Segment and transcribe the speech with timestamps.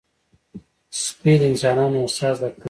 [1.01, 2.59] سپي د انسانانو احساس درک کوي.